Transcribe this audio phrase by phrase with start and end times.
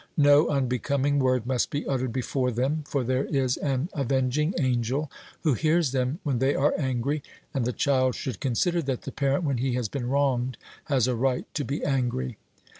[0.17, 5.11] No unbecoming word must be uttered before them; for there is an avenging angel
[5.43, 7.21] who hears them when they are angry,
[7.53, 11.13] and the child should consider that the parent when he has been wronged has a
[11.13, 12.39] right to be angry.